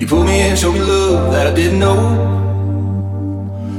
You 0.00 0.06
pulled 0.06 0.24
me 0.24 0.40
in, 0.48 0.56
showed 0.56 0.72
me 0.72 0.80
love 0.80 1.30
that 1.30 1.46
I 1.48 1.54
didn't 1.54 1.78
know. 1.78 2.16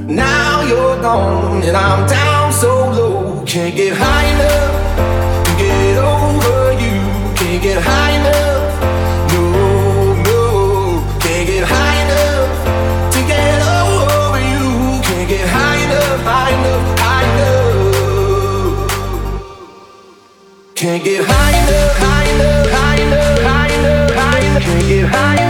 Now 0.06 0.62
you're 0.62 1.02
gone, 1.02 1.64
and 1.64 1.76
I'm 1.76 2.08
down 2.08 2.54
so 2.54 2.92
low. 2.92 3.44
Can't 3.44 3.76
get 3.76 3.98
high 3.98 4.26
enough 4.36 5.46
to 5.46 5.52
get 5.58 5.98
over 5.98 6.74
you. 6.74 7.02
Can't 7.34 7.64
get 7.64 7.82
high 7.82 8.12
enough. 8.20 8.82
No, 9.34 9.42
no. 10.30 11.02
Can't 11.22 11.48
get 11.48 11.64
high 11.66 11.98
enough 12.06 12.50
to 13.14 13.20
get 13.26 13.60
over 13.74 14.40
you. 14.52 15.02
Can't 15.02 15.28
get 15.28 15.50
high 15.50 15.80
enough, 15.86 16.22
high 16.22 16.52
enough, 16.54 17.00
high 17.00 17.26
enough. 17.34 18.78
Can't 20.76 21.04
get 21.04 21.26
high 21.26 21.56
enough, 21.64 21.98
high 21.98 22.30
enough, 22.36 22.70
high 22.70 23.00
enough, 23.08 23.42
high 23.42 24.42
enough. 24.46 24.62
Can't 24.62 24.88
get 24.88 25.06
high 25.10 25.40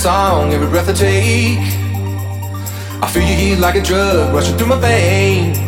song, 0.00 0.50
every 0.54 0.66
breath 0.66 0.88
I 0.88 0.94
take. 0.94 1.58
I 3.04 3.06
feel 3.12 3.22
you 3.22 3.34
here 3.34 3.58
like 3.58 3.74
a 3.74 3.82
drug 3.82 4.32
rushing 4.32 4.56
through 4.56 4.68
my 4.68 4.80
veins. 4.80 5.58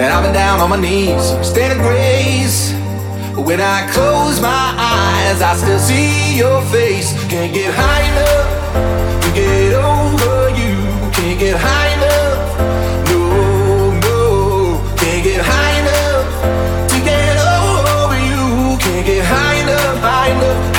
And 0.00 0.08
I've 0.08 0.24
been 0.24 0.32
down 0.32 0.60
on 0.60 0.70
my 0.70 0.80
knees, 0.80 1.22
standing 1.46 1.84
grace. 1.84 2.72
But 3.34 3.42
when 3.42 3.60
I 3.60 3.86
close 3.92 4.40
my 4.40 4.64
eyes, 4.78 5.42
I 5.42 5.54
still 5.56 5.78
see 5.78 6.38
your 6.38 6.62
face. 6.72 7.12
Can't 7.28 7.52
get 7.52 7.74
high 7.74 8.04
enough 8.12 8.48
to 9.24 9.28
get 9.34 9.74
over 9.74 10.48
you. 10.60 10.76
Can't 11.12 11.38
get 11.38 11.60
high 11.60 11.90
enough. 11.96 12.40
No, 13.10 13.92
no. 14.08 14.94
Can't 14.96 15.22
get 15.22 15.44
high 15.44 15.74
enough 15.82 16.88
to 16.88 16.96
get 17.04 17.36
over 17.92 18.16
you. 18.30 18.78
Can't 18.78 19.04
get 19.04 19.22
high 19.22 19.56
enough, 19.64 19.98
high 20.00 20.30
enough. 20.30 20.71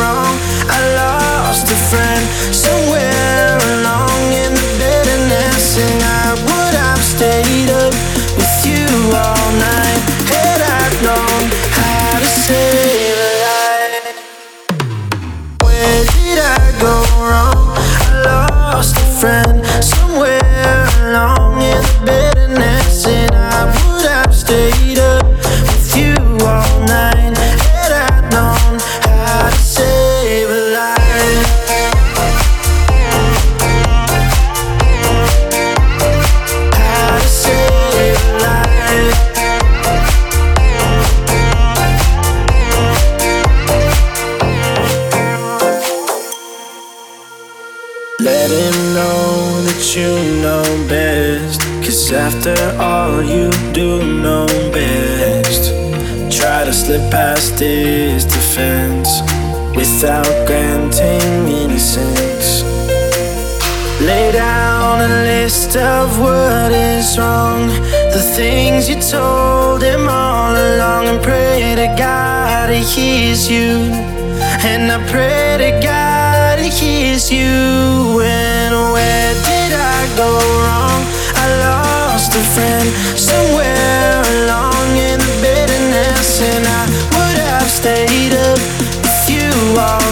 Wrong? 0.00 0.34
I 0.68 0.78
lost 0.96 1.66
a 1.70 1.78
friend 1.90 2.24
somewhere 2.54 3.58
along 3.74 4.32
in 4.32 4.52
the 4.54 4.68
bitterness, 4.80 5.78
and 5.78 6.02
I 6.02 6.34
would 6.46 6.74
have 6.74 7.02
stayed 7.02 7.70
up 7.70 7.94
with 8.38 8.54
you 8.66 8.86
all 9.12 9.48
night 9.58 10.02
had 10.32 10.60
I 10.62 10.84
known 11.06 11.42
how 11.78 12.18
to 12.18 12.30
save 12.46 13.18
a 13.18 13.32
life. 13.46 14.16
Where 15.62 16.02
did 16.16 16.38
I 16.38 16.62
go 16.80 16.94
wrong? 17.20 17.74
I 17.76 18.22
lost 18.24 18.96
a 18.96 19.06
friend 19.20 19.64
After 52.14 52.54
all, 52.78 53.22
you 53.22 53.50
do 53.72 54.20
know 54.20 54.46
best. 54.70 55.72
Try 56.30 56.64
to 56.64 56.72
slip 56.72 57.10
past 57.10 57.58
his 57.58 58.26
defense 58.26 59.22
without 59.74 60.46
granting 60.46 61.48
innocence. 61.48 62.62
Lay 64.02 64.30
down 64.32 65.00
a 65.00 65.08
list 65.24 65.74
of 65.76 66.18
what 66.18 66.70
is 66.72 67.18
wrong. 67.18 67.68
The 68.12 68.22
things 68.36 68.90
you 68.90 69.00
told 69.00 69.82
him 69.82 70.06
all 70.08 70.54
along, 70.54 71.08
and 71.08 71.22
pray 71.22 71.74
to 71.76 71.86
God 71.96 72.68
he 72.68 72.82
hears 72.82 73.50
you. 73.50 73.88
And 74.70 74.92
I 74.92 74.98
pray 75.10 75.56
to 75.64 75.80
God 75.82 76.58
he 76.58 76.68
hears 76.68 77.32
you. 77.32 78.20
And 78.20 78.74
where 78.92 79.34
did 79.48 79.72
I 79.72 80.16
go 80.16 80.28
wrong? 80.62 80.71
Friend 82.54 82.88
somewhere 83.16 84.20
along 84.36 84.96
in 84.96 85.18
the 85.18 85.38
bitterness, 85.40 86.42
and 86.42 86.66
I 86.66 86.84
would 87.16 87.38
have 87.48 87.70
stayed 87.70 88.34
up 88.34 88.58
with 89.00 89.30
you 89.30 89.48
all 89.80 90.11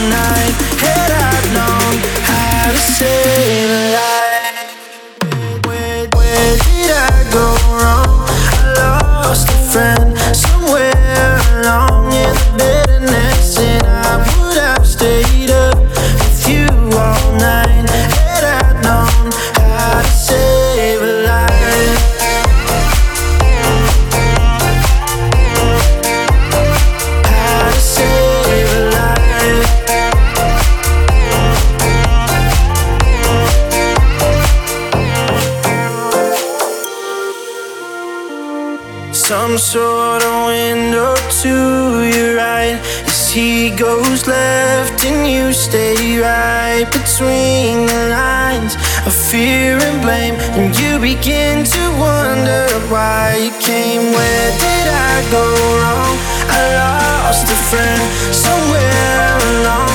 Some 39.51 39.59
sort 39.59 40.23
of 40.23 40.47
window 40.47 41.17
to 41.43 42.05
your 42.07 42.37
right. 42.37 42.79
As 43.05 43.33
he 43.33 43.71
goes 43.71 44.29
left 44.29 45.05
and 45.05 45.29
you 45.29 45.53
stay 45.53 46.21
right 46.21 46.87
Between 46.93 47.87
the 47.87 48.11
lines 48.11 48.77
of 49.05 49.13
fear 49.13 49.77
and 49.77 50.01
blame. 50.03 50.37
And 50.55 50.79
you 50.79 51.01
begin 51.01 51.65
to 51.65 51.83
wonder 51.99 52.69
why 52.95 53.43
you 53.43 53.51
came. 53.59 54.13
Where 54.15 54.51
did 54.65 54.87
I 54.87 55.27
go 55.33 55.43
wrong? 55.83 56.15
I 56.57 56.61
lost 56.79 57.51
a 57.51 57.59
friend 57.71 58.03
somewhere 58.33 59.39
along 59.51 59.90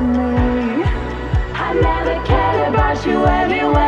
me. 0.00 0.84
I 1.54 1.72
never 1.74 2.14
cared 2.26 2.74
about 2.74 3.06
you 3.06 3.24
anyway. 3.24 3.84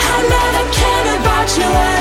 I 0.00 0.18
never 0.34 0.64
cared 0.72 1.20
about 1.20 1.56
you 1.56 1.64
anyway. 1.64 1.93